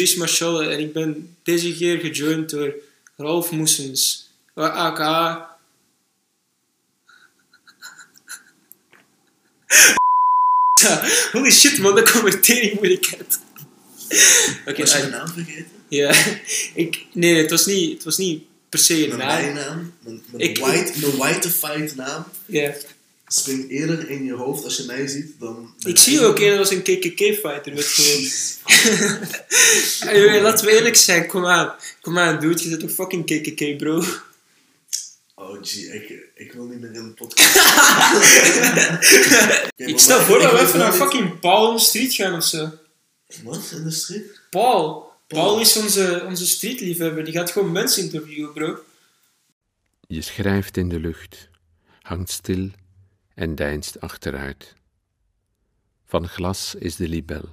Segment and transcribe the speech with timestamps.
[0.00, 2.74] Ik Dries Marchalle en ik ben deze keer gejoind door
[3.16, 5.48] Ralf Moesens, aka...
[11.32, 13.40] Holy shit man, dat convertering moeilijkheid.
[14.66, 15.66] Oké, Was je ah, mijn naam vergeten?
[15.88, 16.14] ja.
[16.84, 19.18] Ik, nee, het was niet, het was niet per se een naam.
[19.18, 22.72] bijnaam, mijn, mijn, Ik- white, whiteified naam, Ja.
[23.32, 25.74] Springt eerder in je hoofd als je mij ziet dan...
[25.86, 28.28] Ik zie je ook eerder als een KKK-fighter met gewoon...
[29.98, 31.74] Hey, laten we eerlijk zijn, kom aan.
[32.00, 34.04] Kom aan, dude, je zit toch fucking KKK, bro.
[35.34, 37.56] Oh, gee, ik, ik wil niet meer in de podcast.
[39.90, 42.44] Ik stel voor dat we even naar niet- fucking Paul on the street gaan of
[42.44, 42.70] zo.
[43.42, 43.70] Wat?
[43.74, 44.40] In de street?
[44.50, 45.12] Paul.
[45.26, 45.60] Paul Paul.
[45.60, 47.24] is onze, onze streetliefhebber.
[47.24, 48.78] Die gaat gewoon mensen interviewen, bro.
[50.06, 51.48] Je schrijft in de lucht,
[52.02, 52.70] hangt stil
[53.34, 54.74] en deinst achteruit.
[56.04, 57.48] Van glas is de libel,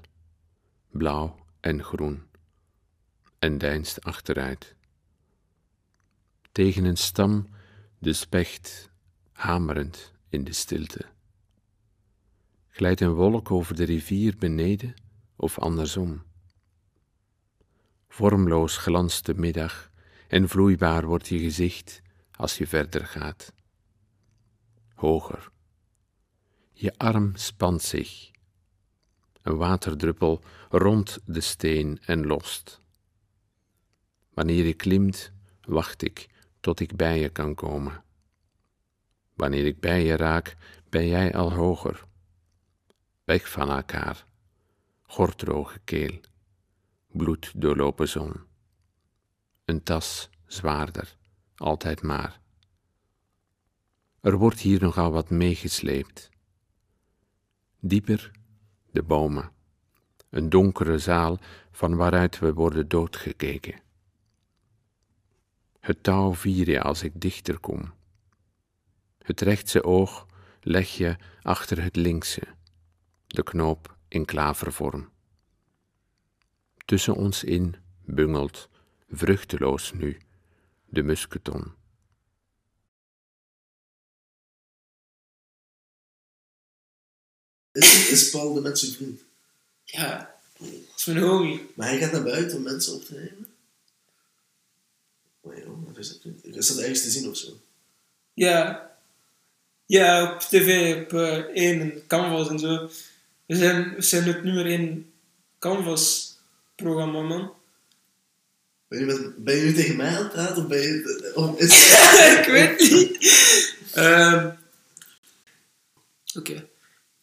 [0.91, 2.23] blauw en groen,
[3.39, 4.75] en deinst achteruit.
[6.51, 7.47] Tegen een stam
[7.99, 8.89] de specht,
[9.31, 11.05] hamerend in de stilte.
[12.69, 14.93] Glijdt een wolk over de rivier beneden
[15.35, 16.23] of andersom?
[18.07, 19.91] Vormloos glanst de middag
[20.27, 23.53] en vloeibaar wordt je gezicht als je verder gaat.
[24.93, 25.51] Hoger.
[26.79, 28.31] Je arm spant zich.
[29.41, 32.81] Een waterdruppel rond de steen en lost.
[34.33, 36.29] Wanneer je klimt, wacht ik
[36.59, 38.03] tot ik bij je kan komen.
[39.33, 40.55] Wanneer ik bij je raak,
[40.89, 42.05] ben jij al hoger.
[43.23, 44.25] Weg van elkaar.
[45.01, 46.19] Gordroge keel.
[47.07, 48.33] Bloed doorlopen zon.
[49.65, 51.17] Een tas zwaarder
[51.55, 52.39] altijd maar.
[54.21, 56.29] Er wordt hier nogal wat meegesleept.
[57.79, 58.31] Dieper
[58.91, 59.51] de bomen,
[60.29, 61.39] een donkere zaal
[61.71, 63.81] van waaruit we worden doodgekeken.
[65.79, 67.93] Het touw vier je als ik dichter kom.
[69.17, 70.25] Het rechtse oog
[70.61, 72.43] leg je achter het linkse,
[73.27, 75.09] de knoop in klavervorm.
[76.85, 78.69] Tussen ons in bungelt,
[79.09, 80.17] vruchteloos nu,
[80.85, 81.73] de musketon.
[87.77, 89.21] Is, is Paul de mensen vriend?
[89.83, 91.69] Ja, dat is mijn homie.
[91.73, 93.47] Maar hij gaat naar buiten om mensen op te nemen?
[95.41, 96.55] Maar joh, wat is dat?
[96.55, 97.59] Is dat ergens te zien of zo?
[98.33, 98.91] Ja.
[99.85, 102.89] Ja, op tv, op eh, één en Canvas en zo.
[103.45, 105.11] We zijn, we zijn het nummer één
[105.59, 107.53] Canvas-programma, man.
[108.87, 111.31] Ben je, met, ben je nu tegen mij aan het praten of ben je...
[111.35, 111.95] Of is,
[112.39, 113.35] ik weet niet.
[113.93, 114.49] Ehm,
[116.37, 116.67] Oké.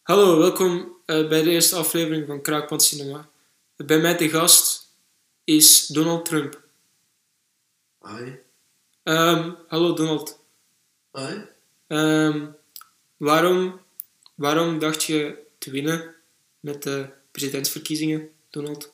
[0.05, 3.29] Hallo, welkom eh, bij de eerste aflevering van Kraakpand Cinema.
[3.75, 4.91] Bij mij te gast
[5.43, 6.63] is Donald Trump.
[7.99, 8.39] Ai,
[9.03, 10.39] Ehm, hallo Donald.
[11.11, 11.47] ai.
[11.87, 12.51] Ehm,
[13.17, 13.79] waarom,
[14.35, 16.15] waarom dacht je te winnen
[16.59, 18.93] met de presidentsverkiezingen, Donald?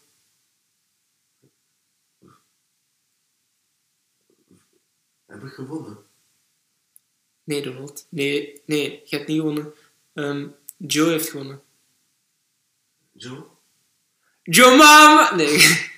[5.26, 5.98] Heb ik gewonnen?
[7.44, 8.06] Nee, Donald.
[8.10, 9.74] Nee, nee, je hebt niet gewonnen.
[10.14, 10.48] Ehm,
[10.88, 11.62] Joe heeft gewonnen.
[13.12, 13.46] Joe?
[14.44, 15.36] Joe Mama!
[15.36, 15.60] Nee.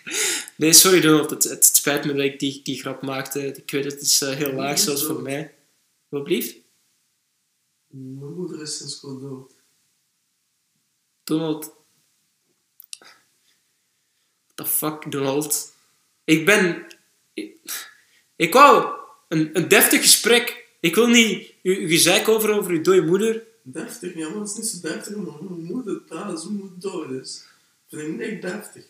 [0.56, 1.30] Nee, sorry Donald.
[1.30, 3.46] Het, het spijt me dat ik die, die grap maakte.
[3.46, 5.54] Ik weet het is eh, heel laag, zelfs voor mij.
[6.10, 6.56] Wat blieft?
[7.88, 9.52] Mijn moeder is sinds kort dood.
[11.24, 11.74] Donald.
[13.00, 15.74] What the fuck, Donald?
[16.24, 16.88] Ik ben.
[17.34, 17.56] Ik,
[18.36, 18.98] ik wou
[19.28, 20.68] een, een deftig gesprek.
[20.80, 23.44] Ik wil niet uw gezeik over over uw dode moeder.
[23.64, 24.16] Deftig?
[24.16, 27.22] Ja, maar het is niet zo deftig over mijn moeder te praten mijn moeder dood
[27.24, 27.44] is.
[27.90, 28.84] Vind ik niet echt deftig.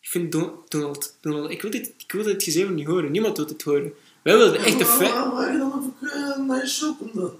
[0.00, 3.10] Ik vind Don- Donald, Donald, ik wil dit, ik wil dit gezever niet horen.
[3.12, 3.92] Niemand wil dit horen.
[4.22, 5.12] Wij willen de echte Ja, maar fe...
[5.12, 7.32] Waarom ga je dan eh, naar je show dan?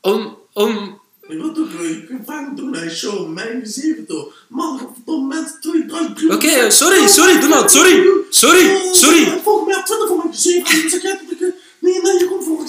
[0.00, 1.00] Om, om...
[1.28, 4.46] Ik wil toch ik kan vaak doen naar je show, mijn gezeven toch.
[4.48, 6.34] Man, verdomme mensen, doe je drugs, bloed.
[6.34, 8.06] Oké, sorry, sorry, Donald, sorry.
[8.30, 9.40] Sorry, sorry.
[9.42, 10.80] Volg mij op Twitter voor mijn gezeven.
[10.80, 11.40] Dan zeg jij dat ik...
[11.40, 11.48] eh,
[11.78, 12.00] Nee,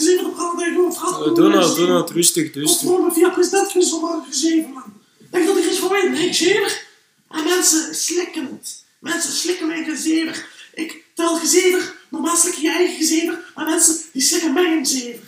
[0.02, 1.26] voor ik gewoon vragen.
[1.26, 2.72] Eh, Donald, Donald, rustig, rustig.
[2.72, 4.94] Godverdomme, via presidentskies van mijn gezeven, man.
[5.32, 6.10] Denk dat ik iets van weet?
[6.10, 6.86] Nee, gezever.
[7.30, 8.84] En mensen slikken het.
[9.00, 10.46] Mensen slikken mijn gezever.
[10.74, 11.96] Ik tel gezever.
[12.10, 13.52] Normaal slik je eigen gezever.
[13.56, 15.24] Maar mensen, die slikken mijn gezever.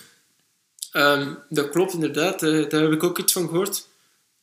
[0.92, 3.88] Ehm, dat klopt inderdaad, eh, daar heb ik ook iets van gehoord.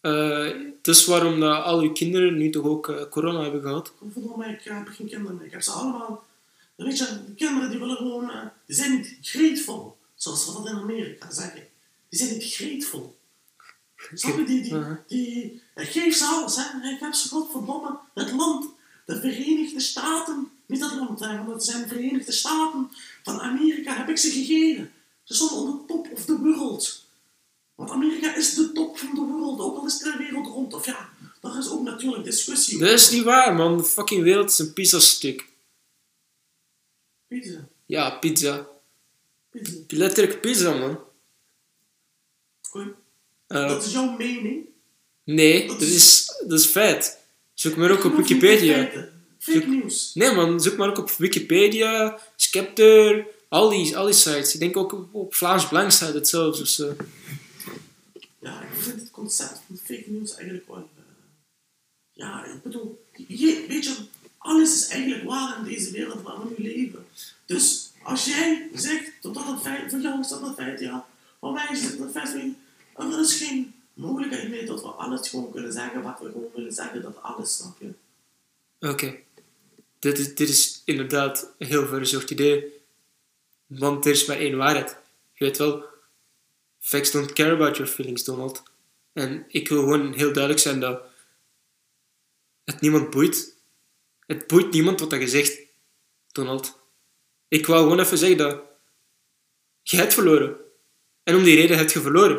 [0.01, 0.51] Eh
[0.83, 3.93] dat is waarom dat al uw kinderen nu toch ook corona hebben gehad.
[3.99, 5.47] Godverdomme, ik heb geen kinderen meer.
[5.47, 6.25] Ik heb ze allemaal...
[6.77, 8.31] Weet je, de kinderen die willen gewoon...
[8.67, 9.97] die zijn niet grateful.
[10.23, 11.69] Zoals we dat in Amerika zeggen.
[12.09, 13.19] Die zijn niet grateful.
[14.15, 14.45] Snap je?
[14.45, 14.73] Die, die,
[15.07, 16.91] die, geef ze alles, hè.
[16.91, 18.67] Ik heb ze, godverdomme, het land
[19.07, 22.91] de Verenigde Staten, niet dat land, hè, want het zijn de Verenigde Staten
[23.23, 24.93] van Amerika, heb ik ze gegeven.
[25.23, 27.05] Ze stonden on the top of the world.
[27.75, 30.75] Want Amerika is de top van de wereld, ook al is de wereld rond.
[30.75, 31.09] Of ja,
[31.41, 33.77] daar is ook natuurlijk discussie Dat is niet waar, man.
[33.77, 35.49] De fucking wereld is een pizzastuk.
[37.29, 38.72] Pizza, Ja, pizza.
[39.53, 39.73] Pizza.
[39.89, 40.99] Letterlijk pizza, man.
[42.73, 42.95] Oké.
[43.47, 44.65] Eh, Dat is jouw mening.
[45.25, 47.19] nee, dat is, dat is feit.
[47.55, 48.91] Zoek maar ook op Wikipedia.
[49.39, 50.11] Fake news.
[50.15, 50.61] Nee, man.
[50.61, 54.55] Zoek maar ook op Wikipedia, Skepter, al die, al die sites.
[54.55, 56.97] Ik denk ook op, op Vlaams Blank staat het zelfs of zo.
[58.39, 60.77] Ja, ik vind het concept van fake news eigenlijk wel...
[60.97, 61.03] eh,
[62.13, 63.95] ja, ik bedoel, je, weet je,
[64.39, 67.07] alles is eigenlijk waar in deze wereld waar we nu leven.
[67.47, 71.07] Dus als jij zegt dat dat een feit, voor jou is dat een feit, ja.
[71.41, 72.35] Voor mij is het een feit,
[72.97, 76.73] er is geen mogelijkheid meer dat we alles gewoon kunnen zeggen wat we gewoon willen
[76.73, 77.93] zeggen, dat alles, snap je?
[78.89, 79.19] Oké.
[79.99, 82.81] Dit, is, dit is inderdaad een heel verzocht idee.
[83.67, 84.97] Want er is maar één waarheid.
[85.33, 85.85] Je weet wel,
[86.79, 88.63] facts don't care about your feelings, Donald.
[89.13, 91.03] En ik wil gewoon heel duidelijk zijn dat
[92.65, 93.57] het niemand boeit.
[94.27, 95.59] Het boeit niemand wat dat je zegt,
[96.33, 96.79] Donald.
[97.53, 98.61] Ik wou gewoon even zeggen dat
[99.83, 100.57] je hebt verloren.
[101.23, 102.37] En om die reden heb je verloren.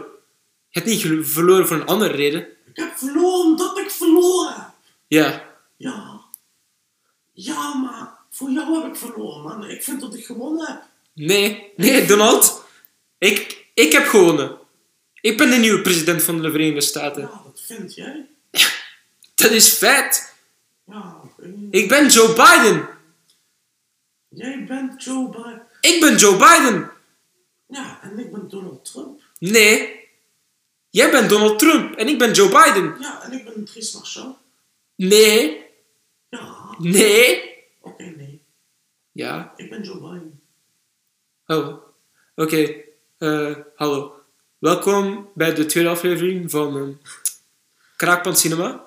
[0.69, 2.41] Je hebt niet verloren voor een andere reden.
[2.41, 4.69] Ik heb verloren omdat ik verloren heb.
[5.07, 6.21] Ja, Ja.
[7.33, 9.69] Ja, maar voor jou heb ik verloren, man.
[9.69, 10.81] Ik vind dat ik gewonnen heb.
[11.13, 12.63] Nee, nee, Donald.
[13.17, 14.57] Ik, ik heb gewonnen.
[15.21, 17.21] Ik ben de nieuwe president van de Verenigde Staten.
[17.21, 18.25] Ja, dat vind jij.
[19.35, 20.33] Dat is feit.
[20.85, 21.53] Ja, oké.
[21.71, 22.87] Ik ben Joe Biden.
[24.33, 25.67] Jij bent Joe Biden.
[25.81, 26.91] Ik ben Joe Biden.
[27.67, 29.21] Ja, en ik ben Donald Trump.
[29.39, 30.01] Nee.
[30.89, 32.95] Jij bent Donald Trump en ik ben Joe Biden.
[32.99, 34.37] Ja, en ik ben Dries Marchand.
[34.95, 35.65] Nee.
[36.29, 37.53] Ja, Nee.
[37.81, 38.41] oké, nee.
[39.11, 39.53] Ja.
[39.55, 40.41] Ik ben Joe Biden.
[41.47, 41.77] Oh.
[42.35, 42.73] Oké.
[43.17, 44.15] Eh, hallo.
[44.59, 46.99] Welkom bij de tweede aflevering van um,
[47.95, 48.85] Kraakpand Cinema.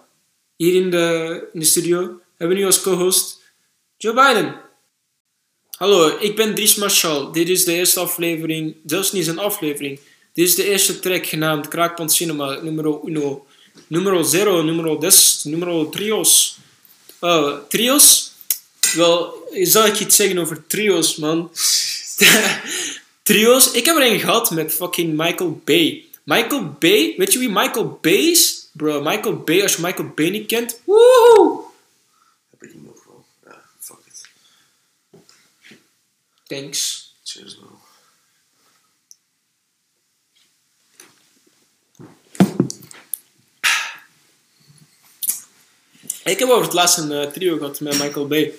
[0.56, 3.42] Hier in de, in de studio hebben we nu als co-host
[3.96, 4.60] Joe Biden.
[5.76, 7.32] Hallo, ik ben Dries Marshall.
[7.32, 10.00] Dit is de eerste aflevering, zelfs niet een aflevering.
[10.32, 13.46] Dit is de eerste track genaamd Kraakpand Cinema, numero uno.
[13.87, 16.58] Numero zero, numero des, numero trios.
[17.20, 18.32] Oh, trios?
[18.94, 21.50] Wel, zou ik iets zeggen over trios, man?
[23.23, 23.70] Trio's.
[23.70, 26.05] Ik heb er een gehad met fucking Michael Bay.
[26.25, 28.69] Michael Bay, weet je wie Michael Bay is?
[28.73, 30.81] Bro, Michael Bay, als je Michael Bay niet kent.
[30.84, 31.64] Woehoe!
[32.50, 33.25] Heb ik hem ook wel.
[33.44, 34.28] Ja, fuck it.
[36.46, 37.14] Thanks.
[37.24, 37.80] Cheers, man.
[46.24, 48.52] Ik heb over het laatst een eh, trio gehad met Michael Bay.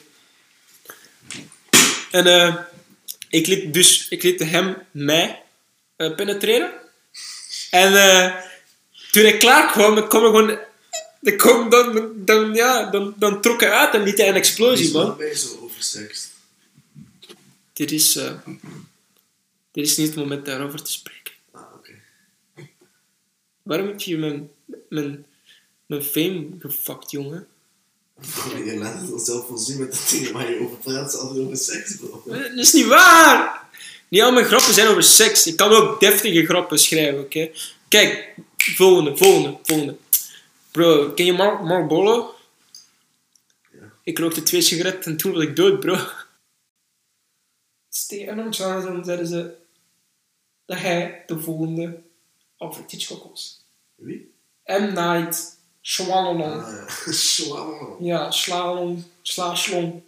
[2.12, 2.56] En eh,
[3.29, 5.44] ik liet dus ik liet hem mij
[5.96, 6.72] eh, penetreren.
[7.70, 8.34] En
[9.12, 10.60] toen ik klaar kwam, dan kwam er gewoon.
[11.20, 15.17] Dan, dan, dan, ja, dan, dan trok hij uit en liet hij een explosie, man.
[15.17, 16.27] ben je zo oversext?
[17.78, 18.34] Dit is, eh,
[19.72, 21.34] dit is niet het moment daarover te spreken.
[21.52, 21.92] Ah, oké.
[23.64, 24.50] Waarom heb je mijn,
[24.90, 25.26] mijn,
[25.86, 27.48] mijn fame gefuckt, jongen?
[28.66, 31.40] Je laat het zelf wel zien met de dingen waar je over praat, als het
[31.40, 32.24] over seks, bro.
[32.28, 33.66] Eh, Dat is niet waar!
[34.08, 35.48] Niet al mijn grappen zijn over seks.
[35.48, 37.50] Ik kan ook deftige grappen schrijven, oké?
[37.88, 39.98] Kijk, volgende, volgende, volgende.
[40.72, 42.36] Bro, ken je Mar Marlboro?
[43.72, 43.80] Ja.
[44.04, 45.98] Ik rookte twee sigaretten en toen was ik dood, bro.
[48.08, 49.56] Hem Jonathan zeiden ze
[50.66, 52.01] dat hij de volgende
[52.58, 53.66] Alfred Hitchcock was.
[53.96, 54.34] Wie?
[54.66, 54.94] M.
[54.94, 56.42] Night Shyamalan.
[56.42, 57.13] Ah, ja.
[57.13, 57.96] Shawarma.
[58.00, 60.06] Ja, slalom, slaaslom.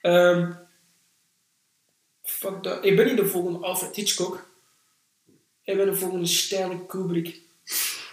[0.00, 0.52] Ehm
[2.42, 2.84] fuck dat.
[2.84, 4.46] Ik ben niet de volgende Alfred Hitchcock.
[5.62, 7.40] Ik ben de volgende Stanley Kubrick.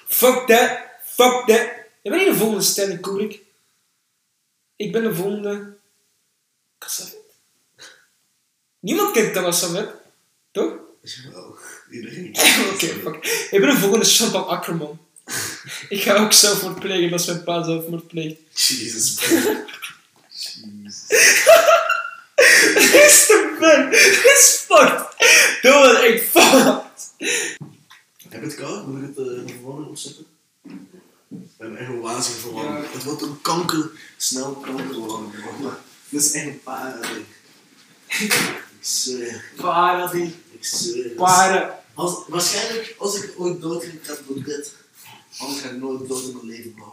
[0.07, 0.79] Fuck that.
[1.03, 1.67] Fuck that.
[2.01, 3.41] Ik ben niet de volgende Stanley Kubrick.
[4.75, 5.77] Ik ben de volgende...
[6.77, 7.28] Cassavet.
[8.79, 9.89] Niemand kent Thomas Savet.
[10.51, 10.73] Toch?
[11.01, 11.57] Jawel,
[11.91, 12.29] iedereen
[12.73, 13.47] Oké, fuck.
[13.51, 14.99] Ik ben de volgende Chantal Ackerman.
[15.89, 18.39] Ik ga ook zelfmoord plegen als mijn pa zelfmoord pleegt.
[18.53, 19.65] Jesus, bro.
[20.29, 21.03] Jezus.
[23.05, 23.91] is te ver.
[24.35, 25.15] is fucked.
[25.61, 27.13] Dat was echt fucked.
[28.29, 28.87] Heb je het koud?
[28.87, 30.25] Moet ik het uh, de verwarming opzetten?
[31.37, 32.85] We hebben echt een wazige verwarming.
[32.85, 32.91] Ja.
[32.91, 35.33] Het wordt een kanker, snel kankerverwarming.
[36.09, 37.25] Dit is echt een paradie.
[38.79, 39.43] Ik zweer.
[39.55, 40.35] Paradie.
[40.51, 41.09] Ik zweer.
[41.09, 41.73] Paren.
[41.93, 44.73] Als, waarschijnlijk, als ik ooit dood ga, gaat het door dit.
[45.37, 46.89] Anders ga ik nooit dood in mijn leven, bro.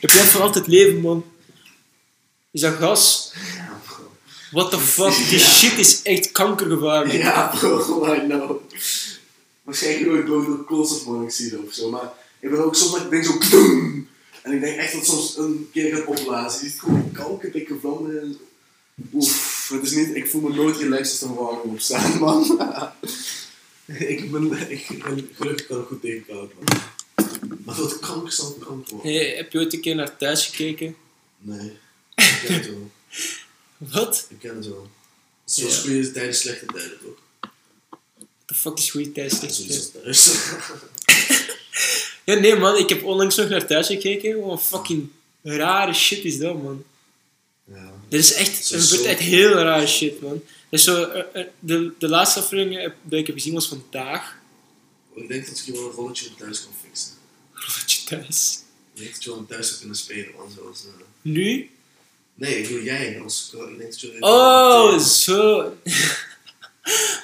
[0.00, 1.24] Je blijft voor altijd leven, man.
[2.50, 3.32] Is dat gas?
[3.56, 4.10] Ja, bro.
[4.50, 5.14] What the fuck?
[5.28, 5.44] Die Ja.
[5.44, 7.18] shit is echt kankergevaarlijk.
[7.22, 8.60] Ja, bro, I know.
[9.62, 13.24] Waarschijnlijk nooit dood door koolstofmonoxide of zo, maar ik ben ook soms dat ik denk
[13.24, 13.38] zo!
[14.42, 16.64] En ik denk echt dat het soms een keer gaat opblazen.
[16.64, 18.38] Je ziet gewoon kalken, dikke vlammen en
[19.12, 22.18] Oef, het is niet, ik voel me nooit relaxed als er een warm op staan,
[22.18, 22.60] man.
[23.86, 26.80] ik ben, ik ben gelukkig kan ik goed tegen koud, man.
[27.64, 29.12] Maar dat kanker zal kanker worden.
[29.12, 30.96] Hey, heb je ooit een keer naar thuis gekeken?
[31.38, 31.68] Nee,
[32.14, 32.90] ik ken het wel.
[33.76, 34.26] Wat?
[34.30, 34.88] Ik ken het wel.
[35.44, 35.80] Zoals Ja.
[35.80, 37.18] goede tijden, slechte tijden, toch?
[38.18, 40.28] What the fuck is goede is het thuis.
[42.24, 44.40] Ja, nee man, ik heb onlangs nog naar thuis gekeken.
[44.40, 45.08] Wat fucking
[45.42, 46.84] rare shit is dat, man.
[48.08, 50.42] Dit is echt, er gebeurt echt heel rare shit, man.
[50.70, 54.36] Dus zo, eh, eh, de, de laatste aflevering heb- dat ik heb gezien was vandaag.
[55.14, 57.10] Ik denk dat je wel een rolletje thuis kan fixen.
[57.66, 58.58] Rolletje thuis.
[58.94, 60.50] Ik denk dat je wel thuis zou kunnen spelen, man.
[60.56, 61.70] Zoals, eh, Nu?
[62.34, 63.20] Nee, ik wil jij.
[63.22, 65.76] Als, ik denk dat je Oh, zo.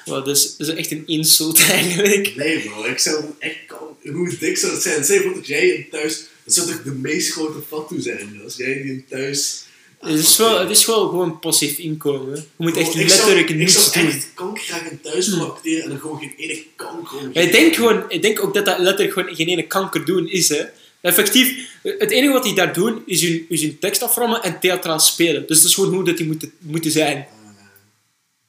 [0.05, 2.35] Wow, dat, is, dat is echt een insult eigenlijk.
[2.35, 3.55] Nee bro, ik zou echt.
[4.03, 5.03] Hoe dik zou het zijn?
[5.05, 6.23] Zeg dat jij in thuis.
[6.43, 8.41] Dat zou toch de meest grote fatu zijn?
[8.43, 9.63] Als jij die thuis.
[10.03, 12.35] Het is, wel, het is wel gewoon passief inkomen.
[12.35, 14.15] Je moet echt ik letterlijk zou, niets Ik zou doen.
[14.15, 17.31] echt kanker thuis willen acteren en dan gewoon geen ene kanker om.
[17.33, 20.29] Maar ik denk, gewoon, ik denk ook dat dat letterlijk gewoon geen ene kanker doen
[20.29, 20.49] is.
[20.49, 20.63] Hè.
[21.01, 24.99] Effectief, het enige wat die daar doen is hun, is hun tekst aframmen en theatraal
[24.99, 25.47] spelen.
[25.47, 27.17] Dus dat is gewoon hoe dat die moeten, moeten zijn.
[27.17, 27.23] Uh,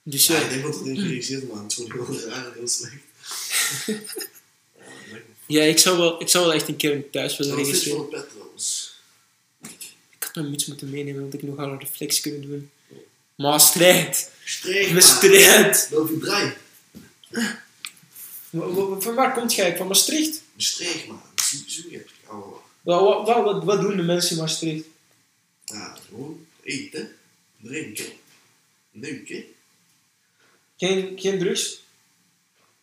[0.03, 0.41] Dus ja, ja.
[0.43, 1.63] ik denk dat het niet gerealiseerd is, man.
[1.63, 2.95] Het is gewoon heel raar en heel slecht.
[5.47, 7.83] ja, ik zou wel, ik zou wel echt een keer een thuis willen Wat vind
[7.83, 8.11] je regisseren.
[8.11, 8.21] van
[10.37, 12.71] een muts moeten meenemen, want ik nog aan een reflex kunnen doen.
[13.37, 14.31] Maastricht!
[14.93, 15.89] Maastricht!
[15.89, 16.55] Wil je draaien?
[18.51, 19.77] Wa- wa- Van waar komt jij?
[19.77, 20.43] Van Maastricht?
[20.57, 21.23] Streek, man.
[21.37, 22.63] Zo, zo heb ik al.
[22.83, 24.85] Wat, wat, wat, wat doen de mensen in Maastricht?
[25.65, 27.17] Ja, gewoon eten,
[27.61, 28.07] drinken,
[28.91, 29.45] neuken.
[30.77, 31.83] Geen, geen drugs?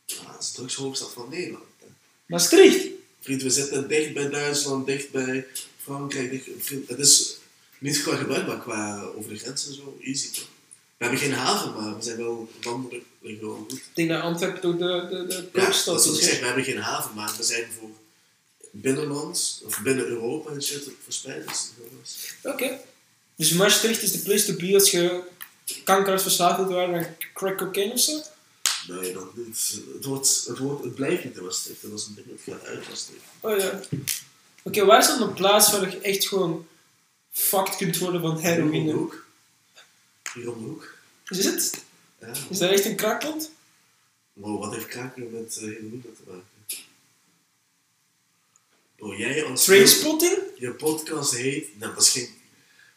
[0.05, 1.63] Ja, dat is de drugshoofdstad van Nederland.
[1.79, 1.85] Hè.
[2.25, 2.87] Maastricht!
[3.21, 5.45] Vriend, we zitten dicht bij Duitsland, dicht bij
[5.83, 6.29] Frankrijk.
[6.31, 7.37] Dicht, vriend, het is
[7.81, 10.47] niet qua gebruik, maar qua over de grens en zo, easy toch?
[10.97, 13.73] We hebben geen haven, maar we zijn wel landelijk wel goed.
[13.73, 16.81] Ik denk dat Antwerpen toch de, de, de Ja, dat is zeg, we hebben geen
[16.81, 17.89] haven, maar we zijn voor
[18.71, 21.71] binnenland, of binnen Europa en shit verspreid.
[22.43, 22.79] Oké.
[23.35, 25.23] Dus Maastricht is de place to be als je
[25.83, 28.21] kanker verslaafd wilt worden aan crack cocaine of zo?
[28.87, 29.79] Nee, dat niet.
[29.93, 31.81] Het, wordt, het, wordt, het blijft niet in Maastricht.
[31.81, 33.23] Dat is een ding dat gaat uit Maastricht.
[33.39, 33.79] Oh ja.
[34.63, 36.67] Oké, waar is dan een plaats waar je echt gewoon
[37.31, 38.91] fucked kunt worden van heroïne?
[38.91, 39.25] hoek.
[40.43, 40.95] Hoek.
[41.27, 41.83] Is het?
[42.19, 42.33] Ja.
[42.49, 43.51] Is dat echt een kraakland?
[44.33, 46.45] Wow, wat heeft kraken met uh, heroïne te maken?
[49.01, 49.63] Bro, jij als...
[49.63, 50.37] Trainspotting?
[50.55, 51.79] Je podcast heet...
[51.79, 52.29] Nou, dat is geen...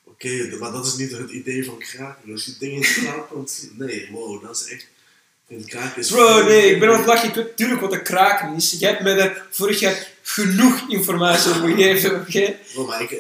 [0.05, 2.33] Oké, maar dat is niet het idee van kraken.
[2.33, 3.69] Als je dingen in kraakland...
[3.79, 4.83] Nee, wow, dat is echt...
[4.83, 6.11] Ik vind kraken is...
[6.11, 7.29] Bro, nee, ik ben aan het lachen.
[7.29, 8.71] Ik weet natuurlijk wat een kraken is.
[8.79, 12.59] Jij hebt mij daar vorig jaar genoeg informatie over gegeven, oké?
[12.87, 13.17] Maar ik...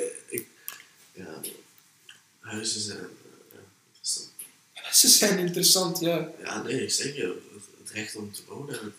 [1.14, 1.40] eh, ja,
[2.40, 2.98] huizen zijn...
[2.98, 3.04] eh,
[3.52, 3.58] ja,
[3.92, 4.30] interessant.
[5.00, 6.28] Ze zijn interessant, ja.
[6.42, 8.80] Ja, nee, ik zeg je, het, het recht om te wonen.
[8.80, 8.92] En,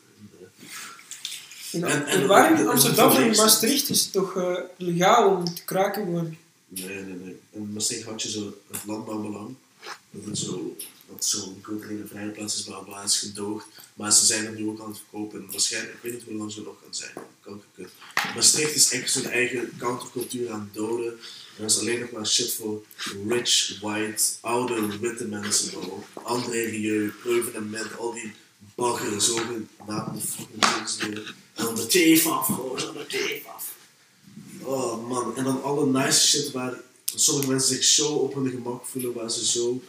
[1.72, 5.36] en, eh, En- en- waar in Amsterdam en in Maastricht is het toch eh, legaal
[5.36, 6.38] om te kraken gewoon?
[6.67, 7.39] nee, nee, nee.
[7.51, 9.55] In Maastricht had je zo het landbouwbelang.
[10.12, 10.75] Dat het zo,
[11.09, 13.65] dat zo'n culturele vrije plaats is, bla bla, is gedoogd.
[13.93, 15.39] Maar ze zijn er nu ook aan het verkopen.
[15.39, 17.13] En waarschijnlijk, ik weet niet hoe lang ze nog kan zijn.
[17.41, 17.91] Kankerkut.
[18.35, 21.12] Maastricht is echt zijn eigen countercultuur aan het doden.
[21.57, 22.85] En dat is alleen nog maar shit voor
[23.27, 25.69] rich, white, oude, witte mensen.
[25.69, 26.03] Bro.
[26.13, 28.33] André Rieu, Evenement, al die
[28.75, 31.25] bagger, zogenaamde fucking kunstdingen.
[31.53, 33.74] En dan de teef af, gewoon zo de teef af.
[34.62, 38.85] Oh man, en dan alle nice shit waar sommige mensen zich zo op hun gemak
[38.85, 39.81] voelen, waar ze zo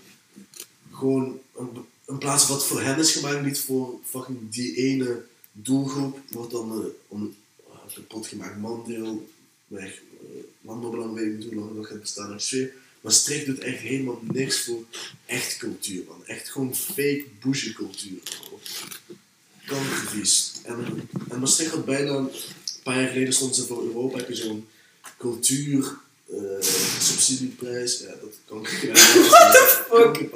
[0.97, 1.69] gewoon een,
[2.05, 5.23] een plaats wat voor hen is gemaakt, niet voor fucking die ene
[5.53, 7.35] doelgroep, wordt dan eh, om
[7.69, 8.61] uh, kapot gemaakt.
[8.61, 9.29] Mandeel,
[9.67, 12.41] weg, uh, landbouwbelang, weet ik niet hoe lang dat gaat bestaan.
[13.00, 14.85] Maar Streek doet echt helemaal niks voor
[15.26, 16.26] echt cultuur, man.
[16.26, 18.19] Echt gewoon fake bougie cultuur.
[18.19, 18.61] bro.
[19.67, 20.53] Kankervies.
[20.62, 22.31] En, en Maastricht had bijna, een
[22.83, 24.67] paar jaar geleden stond ze voor Europa, heb je zo'n
[25.19, 25.93] cultuur eh,
[27.26, 27.99] subsidieprijs.
[27.99, 28.68] Ja, dat kan ik
[29.30, 30.33] What the fuck?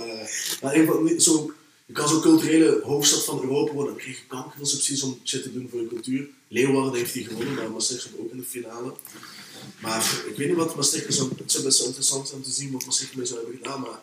[0.63, 1.53] Maar in ieder geval, niet zo,
[1.87, 5.21] je kan zo'n culturele hoofdstad van Europa worden, dan krijg je kanker veel subsidies om
[5.25, 6.29] shit te doen voor je cultuur.
[6.49, 8.95] Leeuwarden heeft die gewonnen, maar Maastricht stond ook in de finale.
[9.81, 12.53] Maar ik weet niet wat Maastricht zo, het zou best wel interessant zijn om te
[12.53, 14.01] zien wat Maastricht ermee zou hebben gedaan, maar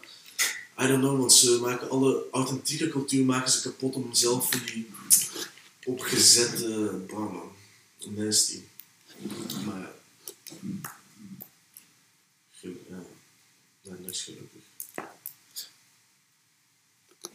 [0.79, 4.61] I don't know, want ze maken alle authentieke cultuur maken ze kapot om zelf van
[4.65, 4.87] die
[5.85, 7.43] opgezette brammen.
[8.05, 8.59] Nasty.
[9.65, 10.96] Maar ja.
[12.59, 12.69] Ja.
[13.81, 14.09] Niks.
[14.09, 14.61] is gelukkig.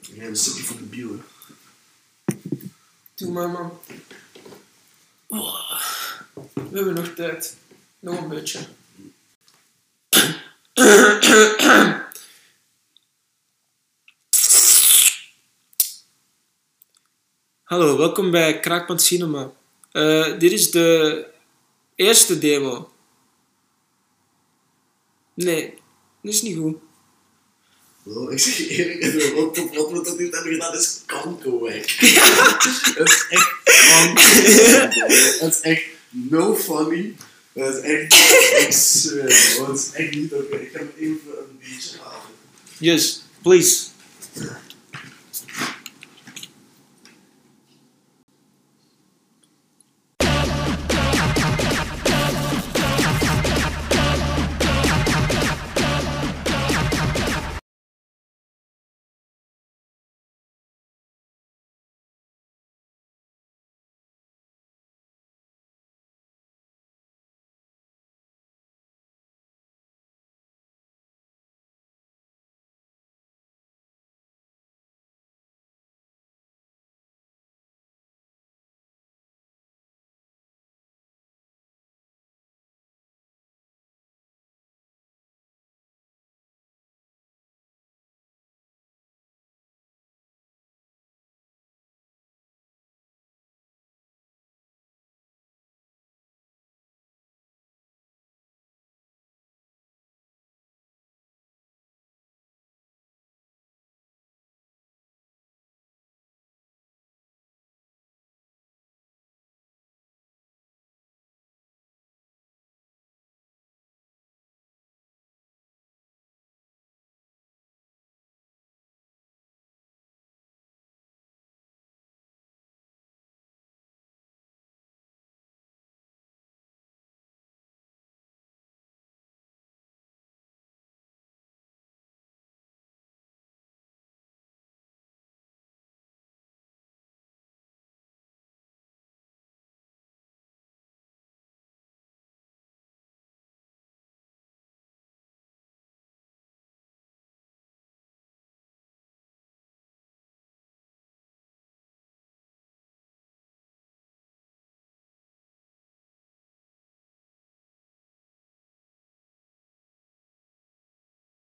[0.01, 1.21] Ja, een stukje van de hè.
[3.15, 3.81] Doe maar, man.
[5.27, 5.81] Oh,
[6.35, 7.57] we hebben nog tijd.
[7.99, 8.67] Nog een beetje.
[17.63, 19.53] Hallo, welkom bij Kraakpand Cinema.
[19.93, 21.27] Eh, dit is de
[21.95, 22.92] eerste demo.
[25.35, 25.75] Nee,
[26.23, 26.77] dit is niet goed.
[28.03, 31.01] Bro, ik zeg je eerlijk, wat, wat, wat we tot nu toe hebben gedaan is
[31.07, 31.91] kankerwerk.
[32.97, 34.95] Het is echt kankerwerk.
[35.41, 37.15] Het is echt no funny.
[37.53, 38.15] Het is echt,
[38.67, 40.57] ik zweer, het is echt niet oké.
[40.57, 42.31] Ik ga hem even een beetje halen.
[42.79, 43.85] Yes, please.